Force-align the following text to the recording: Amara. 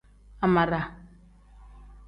Amara. 0.47 0.81